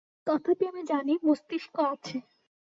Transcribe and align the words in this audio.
তথাপি 0.27 0.63
আমি 0.67 0.81
জানি, 0.83 1.13
মস্তিষ্ক 1.23 1.75
আছে। 1.85 2.17